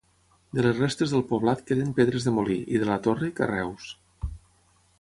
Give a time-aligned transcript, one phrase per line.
[0.59, 3.93] De les restes del poblat queden pedres de molí, i de la torre, carreus.